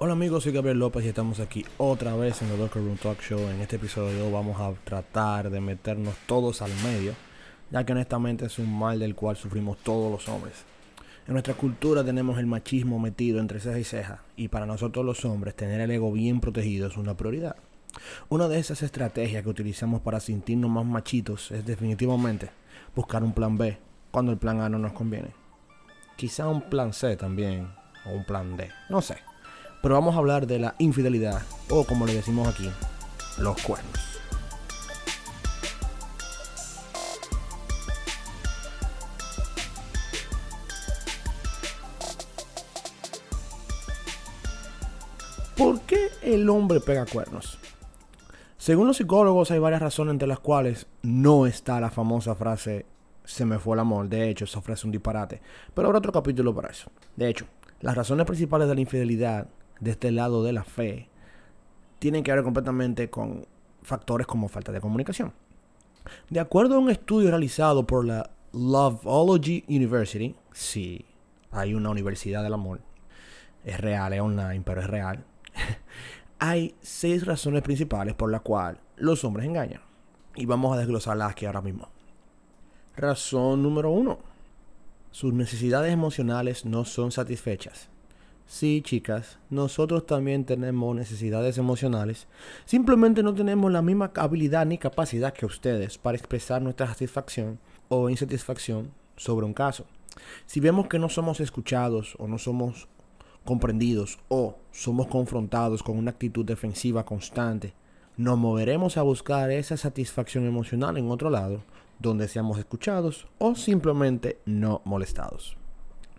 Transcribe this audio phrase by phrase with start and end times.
[0.00, 3.20] Hola amigos, soy Gabriel López y estamos aquí otra vez en el Locker Room Talk
[3.20, 3.40] Show.
[3.40, 7.14] En este episodio vamos a tratar de meternos todos al medio,
[7.72, 10.54] ya que honestamente es un mal del cual sufrimos todos los hombres.
[11.26, 15.24] En nuestra cultura tenemos el machismo metido entre ceja y ceja, y para nosotros los
[15.24, 17.56] hombres tener el ego bien protegido es una prioridad.
[18.28, 22.50] Una de esas estrategias que utilizamos para sentirnos más machitos es definitivamente
[22.94, 23.76] buscar un plan B
[24.12, 25.34] cuando el plan A no nos conviene.
[26.16, 27.68] Quizá un plan C también,
[28.06, 29.16] o un plan D, no sé.
[29.82, 32.70] Pero vamos a hablar de la infidelidad, o como le decimos aquí,
[33.38, 34.08] los cuernos.
[45.56, 47.58] ¿Por qué el hombre pega cuernos?
[48.56, 52.86] Según los psicólogos hay varias razones entre las cuales no está la famosa frase
[53.24, 54.08] se me fue el amor.
[54.08, 55.40] De hecho, se ofrece un disparate.
[55.74, 56.90] Pero habrá otro capítulo para eso.
[57.14, 57.46] De hecho,
[57.80, 59.48] las razones principales de la infidelidad
[59.80, 61.08] de este lado de la fe
[61.98, 63.46] tienen que ver completamente con
[63.82, 65.32] factores como falta de comunicación.
[66.30, 71.04] De acuerdo a un estudio realizado por la Loveology University, sí,
[71.50, 72.80] hay una universidad del amor,
[73.64, 75.24] es real, es online, pero es real.
[76.38, 79.82] hay seis razones principales por las cuales los hombres engañan.
[80.34, 81.88] Y vamos a desglosarlas aquí ahora mismo.
[82.96, 84.18] Razón número uno.
[85.10, 87.88] Sus necesidades emocionales no son satisfechas.
[88.48, 92.26] Sí, chicas, nosotros también tenemos necesidades emocionales.
[92.64, 97.58] Simplemente no tenemos la misma habilidad ni capacidad que ustedes para expresar nuestra satisfacción
[97.90, 99.84] o insatisfacción sobre un caso.
[100.46, 102.88] Si vemos que no somos escuchados o no somos
[103.44, 107.74] comprendidos o somos confrontados con una actitud defensiva constante,
[108.16, 111.64] nos moveremos a buscar esa satisfacción emocional en otro lado,
[111.98, 115.58] donde seamos escuchados o simplemente no molestados.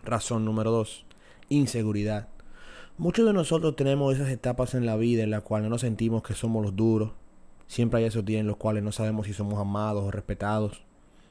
[0.03, 1.08] Razón número 2
[1.49, 2.27] inseguridad.
[2.97, 6.23] Muchos de nosotros tenemos esas etapas en la vida en las cuales no nos sentimos
[6.23, 7.11] que somos los duros.
[7.67, 10.83] Siempre hay esos días en los cuales no sabemos si somos amados o respetados.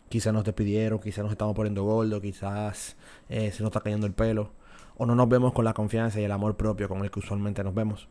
[0.09, 2.97] Quizás nos despidieron, quizás nos estamos poniendo gordos, quizás
[3.29, 4.51] eh, se nos está cayendo el pelo.
[4.97, 7.63] O no nos vemos con la confianza y el amor propio con el que usualmente
[7.63, 8.09] nos vemos.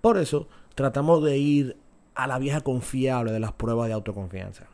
[0.00, 1.76] Por eso tratamos de ir
[2.14, 4.66] a la vieja confiable de las pruebas de autoconfianza.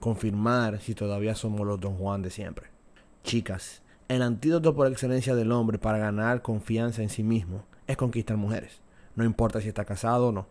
[0.00, 2.68] Confirmar si todavía somos los Don Juan de siempre.
[3.22, 8.36] Chicas, el antídoto por excelencia del hombre para ganar confianza en sí mismo es conquistar
[8.36, 8.82] mujeres,
[9.16, 10.46] no importa si está casado o no.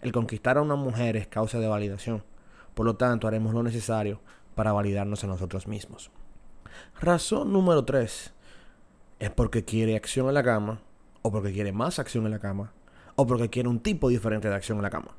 [0.00, 2.22] El conquistar a una mujer es causa de validación,
[2.74, 4.20] por lo tanto haremos lo necesario
[4.54, 6.10] para validarnos a nosotros mismos.
[7.00, 8.32] Razón número 3
[9.18, 10.80] es porque quiere acción en la cama,
[11.22, 12.72] o porque quiere más acción en la cama,
[13.16, 15.12] o porque quiere un tipo diferente de acción en la cama.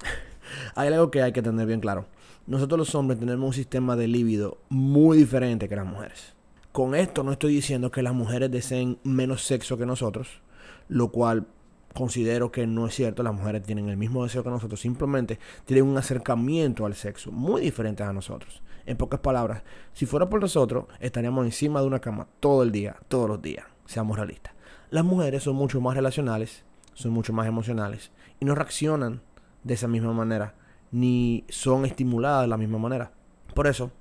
[0.74, 2.06] hay algo que hay que tener bien claro.
[2.46, 6.35] Nosotros los hombres tenemos un sistema de líbido muy diferente que las mujeres.
[6.76, 10.42] Con esto no estoy diciendo que las mujeres deseen menos sexo que nosotros,
[10.88, 11.46] lo cual
[11.94, 13.22] considero que no es cierto.
[13.22, 17.62] Las mujeres tienen el mismo deseo que nosotros, simplemente tienen un acercamiento al sexo muy
[17.62, 18.60] diferente a nosotros.
[18.84, 19.62] En pocas palabras,
[19.94, 23.64] si fuera por nosotros, estaríamos encima de una cama todo el día, todos los días,
[23.86, 24.52] seamos realistas.
[24.90, 29.22] Las mujeres son mucho más relacionales, son mucho más emocionales y no reaccionan
[29.64, 30.54] de esa misma manera,
[30.92, 33.12] ni son estimuladas de la misma manera.
[33.54, 33.92] Por eso,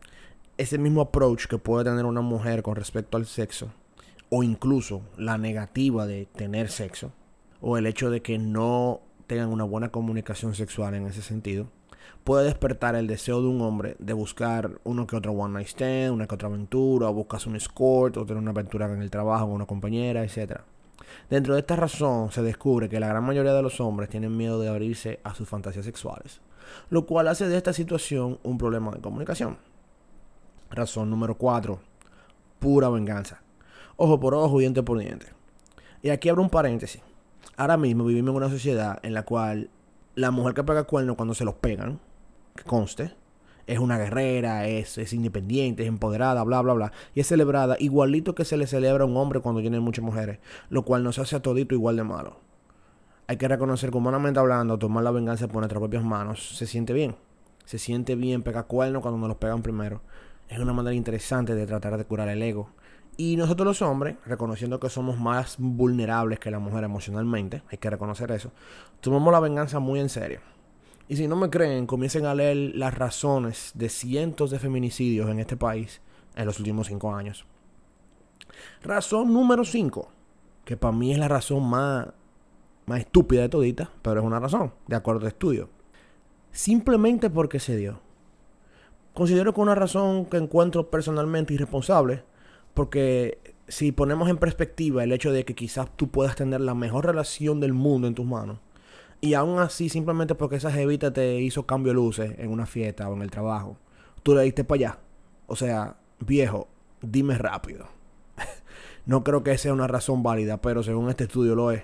[0.57, 3.71] ese mismo approach que puede tener una mujer con respecto al sexo,
[4.29, 7.11] o incluso la negativa de tener sexo,
[7.61, 11.67] o el hecho de que no tengan una buena comunicación sexual en ese sentido,
[12.23, 16.11] puede despertar el deseo de un hombre de buscar uno que otro one night stand,
[16.11, 19.45] una que otra aventura, o buscarse un escort, o tener una aventura en el trabajo
[19.45, 20.61] con una compañera, etc.
[21.29, 24.59] Dentro de esta razón se descubre que la gran mayoría de los hombres tienen miedo
[24.59, 26.39] de abrirse a sus fantasías sexuales,
[26.89, 29.57] lo cual hace de esta situación un problema de comunicación.
[30.75, 31.79] Razón número 4.
[32.59, 33.41] Pura venganza.
[33.95, 35.27] Ojo por ojo, diente por diente.
[36.01, 37.01] Y aquí abro un paréntesis.
[37.55, 39.69] Ahora mismo vivimos en una sociedad en la cual
[40.15, 42.01] la mujer que pega cuernos cuando se los pegan,
[42.55, 43.15] que conste,
[43.67, 46.91] es una guerrera, es, es, independiente, es empoderada, bla, bla, bla.
[47.13, 50.39] Y es celebrada igualito que se le celebra a un hombre cuando tiene muchas mujeres.
[50.69, 52.37] Lo cual nos hace a todito igual de malo.
[53.27, 56.91] Hay que reconocer que humanamente hablando, tomar la venganza por nuestras propias manos se siente
[56.91, 57.15] bien.
[57.63, 60.01] Se siente bien pegar cuernos cuando nos los pegan primero
[60.49, 62.69] es una manera interesante de tratar de curar el ego.
[63.17, 67.89] Y nosotros los hombres, reconociendo que somos más vulnerables que la mujer emocionalmente, hay que
[67.89, 68.51] reconocer eso,
[68.99, 70.41] tomamos la venganza muy en serio.
[71.07, 75.39] Y si no me creen, comiencen a leer las razones de cientos de feminicidios en
[75.39, 76.01] este país
[76.35, 77.45] en los últimos cinco años.
[78.83, 80.09] Razón número 5,
[80.65, 82.07] que para mí es la razón más,
[82.85, 85.69] más estúpida de todita, pero es una razón, de acuerdo a estudio.
[86.51, 88.04] Simplemente porque se dio.
[89.15, 92.23] Considero que una razón que encuentro personalmente irresponsable,
[92.73, 93.39] porque
[93.69, 97.61] si ponemos en perspectiva el hecho de que quizás tú puedas tener la mejor relación
[97.61, 98.59] del mundo en tus manos,
[99.21, 103.07] y aún así, simplemente porque esa jevita te hizo cambio de luces en una fiesta
[103.07, 103.77] o en el trabajo,
[104.21, 104.99] tú le diste para allá.
[105.47, 106.67] O sea, viejo,
[107.01, 107.87] dime rápido.
[109.05, 111.83] no creo que sea una razón válida, pero según este estudio lo es.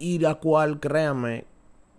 [0.00, 1.44] Y la cual, créanme,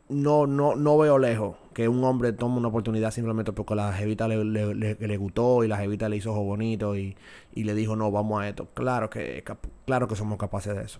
[0.09, 4.27] no, no, no veo lejos que un hombre tome una oportunidad simplemente porque la jevita
[4.27, 7.15] le, le, gustó y la jevita le hizo ojo bonito y,
[7.53, 8.67] y, le dijo no, vamos a esto.
[8.73, 9.43] Claro que,
[9.85, 10.99] claro que somos capaces de eso.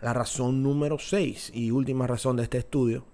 [0.00, 3.04] La razón número 6 y última razón de este estudio.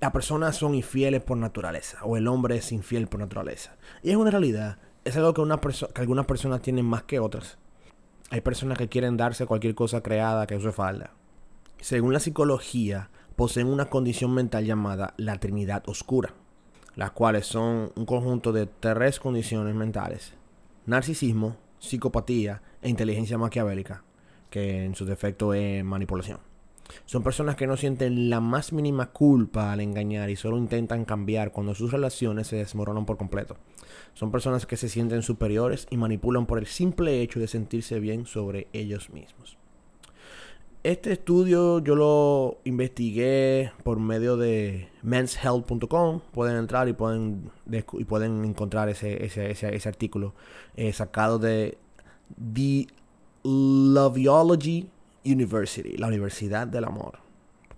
[0.00, 3.76] Las personas son infieles por naturaleza o el hombre es infiel por naturaleza.
[4.02, 4.78] Y es una realidad.
[5.04, 7.58] Es algo que, una que algunas personas tienen más que otras.
[8.30, 11.12] Hay personas que quieren darse cualquier cosa creada que use falda.
[11.80, 16.34] Según la psicología, poseen una condición mental llamada la Trinidad Oscura,
[16.96, 20.34] las cuales son un conjunto de tres condiciones mentales.
[20.86, 24.04] Narcisismo, psicopatía e inteligencia maquiavélica,
[24.50, 26.38] que en su defecto es manipulación.
[27.04, 31.52] Son personas que no sienten la más mínima culpa al engañar y solo intentan cambiar
[31.52, 33.56] cuando sus relaciones se desmoronan por completo.
[34.14, 38.26] Son personas que se sienten superiores y manipulan por el simple hecho de sentirse bien
[38.26, 39.59] sobre ellos mismos.
[40.82, 46.20] Este estudio yo lo investigué por medio de menshealth.com.
[46.32, 50.34] Pueden entrar y pueden, y pueden encontrar ese, ese, ese, artículo
[50.76, 51.76] eh, sacado de
[52.54, 52.86] The
[53.44, 54.88] Loveology
[55.22, 57.18] University, la Universidad del Amor.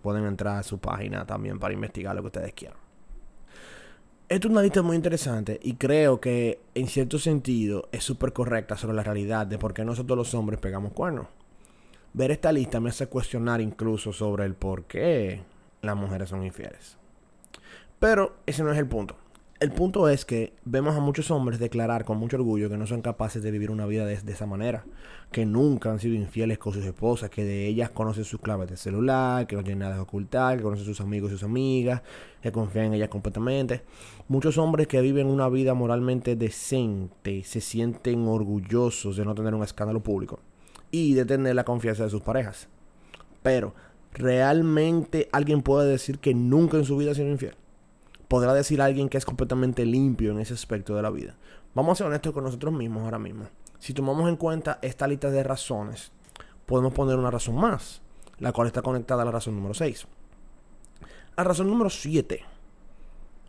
[0.01, 2.79] Pueden entrar a su página también para investigar lo que ustedes quieran.
[4.29, 8.95] Es una lista muy interesante y creo que en cierto sentido es súper correcta sobre
[8.95, 11.27] la realidad de por qué nosotros los hombres pegamos cuernos
[12.15, 15.43] ver esta lista me hace cuestionar incluso sobre el por qué
[15.81, 16.97] las mujeres son infieles.
[17.99, 19.17] Pero ese no es el punto.
[19.61, 23.01] El punto es que vemos a muchos hombres declarar con mucho orgullo que no son
[23.01, 24.85] capaces de vivir una vida de, esa manera,
[25.31, 28.77] que nunca han sido infieles con sus esposas, que de ellas conocen sus claves de
[28.77, 32.03] celular, que no tienen nada que ocultar, que conocen sus amigos y sus amigas,
[32.43, 33.83] que confían en ellas completamente.
[34.27, 39.63] Muchos hombres que viven una vida moralmente decente se sienten orgullosos de no tener un
[39.63, 40.41] escándalo público
[40.93, 42.69] y de tener la confianza de sus parejas.
[43.43, 43.75] Pero,
[44.13, 47.57] ¿realmente alguien puede decir que nunca en su vida ha sido infiel?
[48.29, 51.35] Podrá decir alguien que es completamente limpio en ese aspecto de la vida.
[51.75, 53.47] Vamos a ser honestos con nosotros mismos ahora mismo.
[53.79, 56.13] Si tomamos en cuenta esta lista de razones,
[56.67, 58.03] podemos poner una razón más,
[58.39, 60.07] la cual está conectada a la razón número 6.
[61.37, 62.45] La razón número 7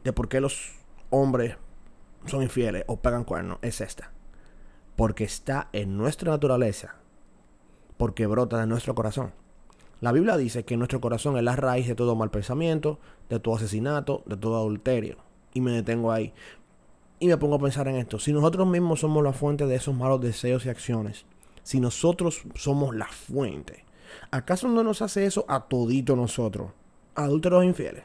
[0.03, 0.71] de por qué los
[1.09, 1.57] hombres
[2.25, 4.11] son infieles o pegan cuernos es esta.
[4.95, 7.02] Porque está en nuestra naturaleza
[8.03, 9.31] porque brota de nuestro corazón.
[10.01, 13.55] La Biblia dice que nuestro corazón es la raíz de todo mal pensamiento, de todo
[13.55, 15.19] asesinato, de todo adulterio.
[15.53, 16.33] Y me detengo ahí.
[17.19, 18.19] Y me pongo a pensar en esto.
[18.19, 21.25] Si nosotros mismos somos la fuente de esos malos deseos y acciones,
[21.63, 23.85] si nosotros somos la fuente,
[24.31, 26.71] ¿acaso no nos hace eso a todito nosotros,
[27.15, 28.03] adúlteros e infieles?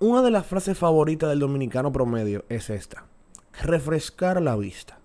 [0.00, 3.04] Una de las frases favoritas del dominicano promedio es esta.
[3.62, 4.98] Refrescar la vista.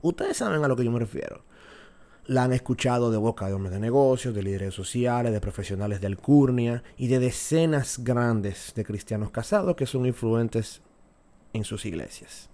[0.00, 1.44] Ustedes saben a lo que yo me refiero.
[2.28, 6.08] La han escuchado de boca de hombres de negocios, de líderes sociales, de profesionales de
[6.08, 10.82] alcurnia y de decenas grandes de cristianos casados que son influentes
[11.52, 12.50] en sus iglesias.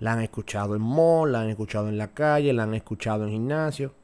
[0.00, 3.30] La han escuchado en mall, la han escuchado en la calle, la han escuchado en
[3.30, 3.94] gimnasio.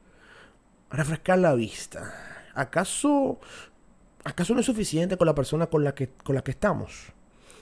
[0.89, 2.15] Refrescar la vista.
[2.55, 3.41] ¿Acaso,
[4.23, 7.13] acaso no es suficiente con la persona con la que, con la que estamos?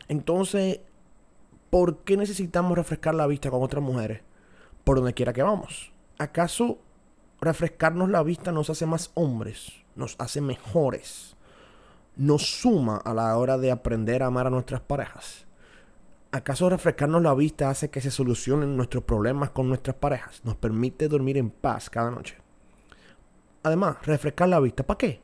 [0.08, 0.80] Entonces,
[1.70, 4.20] ¿por qué necesitamos refrescar la vista con otras mujeres
[4.84, 5.90] por donde quiera que vamos?
[6.18, 6.78] ¿Acaso
[7.40, 11.36] refrescarnos la vista nos hace más hombres, nos hace mejores,
[12.16, 15.46] nos suma a la hora de aprender a amar a nuestras parejas.
[16.32, 20.42] ¿Acaso refrescarnos la vista hace que se solucionen nuestros problemas con nuestras parejas?
[20.44, 22.36] Nos permite dormir en paz cada noche.
[23.62, 25.20] Además, refrescar la vista, ¿para qué?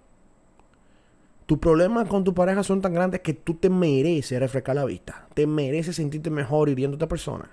[1.46, 5.28] Tus problemas con tu pareja son tan grandes que tú te mereces refrescar la vista.
[5.32, 7.49] Te mereces sentirte mejor hiriendo a otra persona.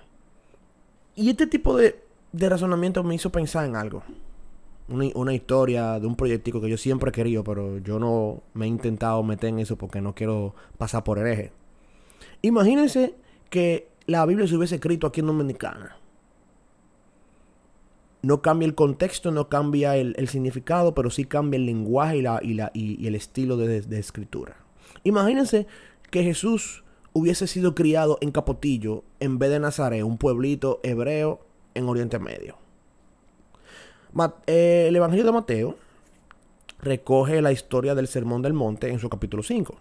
[1.14, 2.02] Y este tipo de,
[2.32, 4.02] de razonamiento me hizo pensar en algo
[4.88, 8.68] una, historia de un proyectico que yo siempre he querido, pero yo no me he
[8.68, 11.52] intentado meter en eso porque no quiero pasar por hereje.
[12.42, 13.14] Imagínense
[13.48, 15.96] que la Biblia se hubiese escrito aquí en Dominicana.
[18.22, 22.40] No cambia el contexto, no cambia el, significado, pero sí cambia el lenguaje y, la,
[22.42, 24.56] y, la, y, el estilo de, de escritura.
[25.02, 25.66] Imagínense
[26.10, 31.40] que Jesús hubiese sido criado en Capotillo en vez de Nazaret, un pueblito hebreo
[31.74, 32.63] en Oriente Medio.
[34.46, 35.76] Eh, el Evangelio de Mateo
[36.80, 39.74] recoge la historia del Sermón del Monte en su capítulo 5.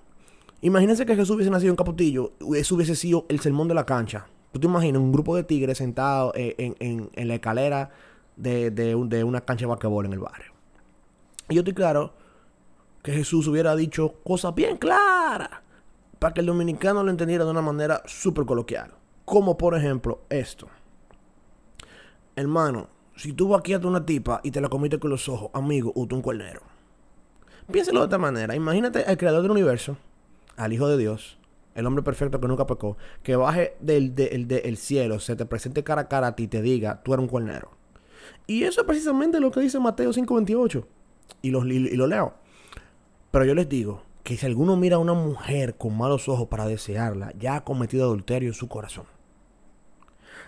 [0.62, 4.26] Imagínense que Jesús hubiese nacido en Capotillo, eso hubiese sido el Sermón de la Cancha.
[4.52, 7.92] Tú te imaginas un grupo de tigres sentados eh, en, la escalera
[8.36, 10.54] de, de, de una cancha de basquetbol en el barrio.
[11.50, 12.14] Y yo estoy claro
[13.04, 15.50] que Jesús hubiera dicho cosas bien claras
[16.20, 18.94] para que el dominicano lo entendiera de una manera súper coloquial.
[19.26, 20.68] Como por ejemplo esto.
[22.36, 26.16] Hermano, si tú vaqueaste una tipa y te la comiste con los ojos, amigo, usted
[26.16, 26.62] un cuernero.
[27.72, 28.56] Piénselo de esta manera.
[28.56, 29.98] Imagínate al creador del universo,
[30.58, 31.38] al Hijo de Dios,
[31.76, 36.02] el hombre perfecto que nunca pecó, que baje del, del cielo, se te presente cara
[36.02, 37.72] a cara a ti y te diga, tú eres un cuernero.
[38.48, 40.86] Y eso es precisamente lo que dice Mateo 5.28.
[41.42, 42.34] Y lo, y lo leo.
[43.32, 46.66] Pero yo les digo que si alguno mira a una mujer con malos ojos para
[46.66, 49.06] desearla, ya ha cometido adulterio en su corazón.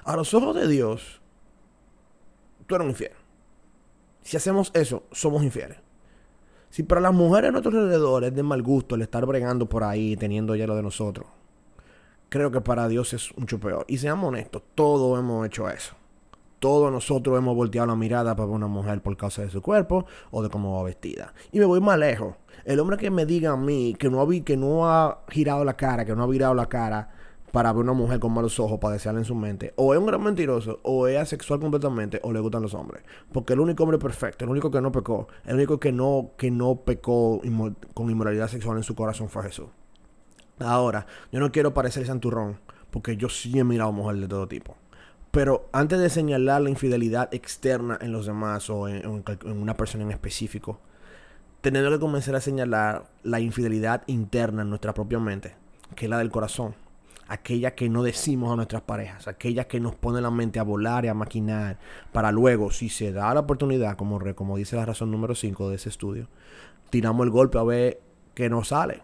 [0.03, 1.22] A los ojos de Dios,
[2.65, 3.12] tú eres un infiel.
[4.22, 5.77] Si hacemos eso, somos infieles.
[6.69, 9.84] Si para las mujeres a nuestro alrededor es de mal gusto el estar bregando por
[9.84, 11.27] ahí, teniendo hielo de nosotros,
[12.29, 13.86] creo que para Dios es mucho peor.
[13.88, 15.95] Y seamos honestos, todos hemos hecho eso
[16.65, 20.41] todos nosotros hemos volteado la mirada para una mujer por causa de su cuerpo o
[20.41, 21.31] de cómo va vestida.
[21.51, 22.38] Y me voy más lejos.
[22.63, 25.77] El hombre que me diga a mí que no ha, que no ha girado la
[25.77, 27.10] cara, que no ha virado la cara
[27.55, 30.05] para ver una mujer con malos ojos, para desearla en su mente, o es un
[30.05, 33.03] gran mentiroso, o es asexual completamente, o le gustan los hombres.
[33.31, 36.51] Porque el único hombre perfecto, el único que no pecó, el único que no, que
[36.51, 37.39] no pecó
[37.93, 39.67] con inmoralidad sexual en su corazón fue Jesús.
[40.59, 42.59] Ahora, yo no quiero parecer santurrón,
[42.91, 44.75] porque yo sí he mirado mujeres de todo tipo.
[45.31, 50.12] Pero antes de señalar la infidelidad externa en los demás o en, una persona en
[50.12, 50.81] específico,
[51.62, 55.55] tenemos que comenzar a señalar la infidelidad interna en nuestra propia mente,
[55.95, 56.75] que es la del corazón.
[57.27, 61.05] Aquella que no decimos a nuestras parejas, aquella que nos pone la mente a volar
[61.05, 61.79] y a maquinar,
[62.12, 65.75] para luego, si se da la oportunidad, como, como dice la razón número 5 de
[65.75, 66.27] ese estudio,
[66.91, 68.00] tiramos el golpe a ver
[68.36, 69.01] qué nos sale.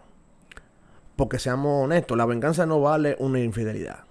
[1.16, 4.04] Porque seamos honestos, la venganza no vale una infidelidad.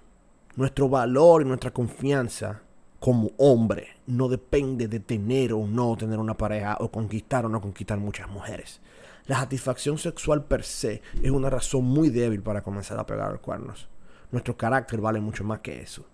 [0.56, 2.60] Nuestro valor y nuestra confianza
[3.00, 7.60] como hombre no depende de tener o no tener una pareja o conquistar o no
[7.60, 8.80] conquistar muchas mujeres.
[9.26, 13.40] La satisfacción sexual per se es una razón muy débil para comenzar a pegar los
[13.40, 13.88] cuernos.
[14.32, 16.06] Nuestro carácter vale mucho más que eso.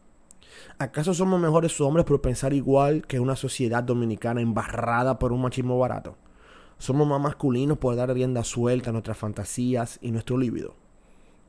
[0.78, 5.78] ¿Acaso somos mejores hombres por pensar igual que una sociedad dominicana embarrada por un machismo
[5.78, 6.16] barato?
[6.78, 10.74] ¿Somos más masculinos por dar rienda suelta a nuestras fantasías y nuestro líbido?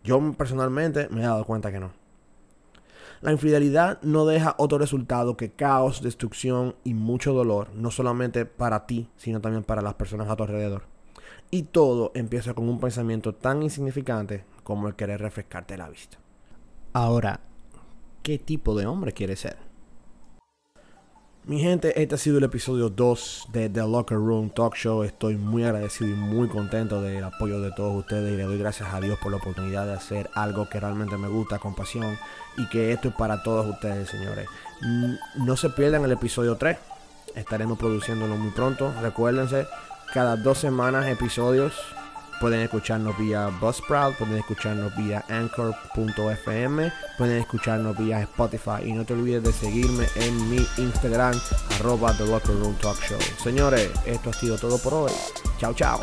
[0.04, 1.92] Yo personalmente me he dado cuenta que no.
[3.22, 8.86] La infidelidad no deja otro resultado que caos, destrucción y mucho dolor, no solamente para
[8.86, 10.84] ti, sino también para las personas a tu alrededor.
[11.52, 16.18] Y todo empieza con un pensamiento tan insignificante como el querer refrescarte la vista.
[16.94, 17.40] Ahora,
[18.24, 19.58] ¿qué tipo de hombre quieres ser?
[21.46, 25.04] Mi gente, este ha sido el episodio 2 de The Locker Room Talk Show.
[25.04, 28.92] Estoy muy agradecido y muy contento del apoyo de todos ustedes y le doy gracias
[28.92, 32.18] a Dios por la oportunidad de hacer algo que realmente me gusta con pasión
[32.58, 34.48] y que esto es para todos ustedes, señores.
[35.36, 36.78] No se pierdan el episodio 3.
[37.36, 38.92] Estaremos produciéndolo muy pronto.
[39.00, 39.68] Recuérdense,
[40.12, 41.74] cada dos semanas episodios
[42.40, 48.86] Pueden escucharnos vía Buzzsprout, pueden escucharnos vía Anchor.fm, pueden escucharnos vía Spotify.
[48.86, 51.40] Y no te olvides de seguirme en mi Instagram,
[51.76, 53.20] arroba The Locker Room Talk Show.
[53.44, 55.12] Señores, esto ha sido todo por hoy.
[55.60, 56.00] Chao, chao.